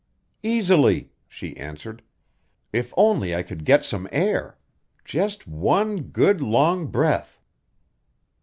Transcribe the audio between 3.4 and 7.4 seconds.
could get some air! Just one good, long breath."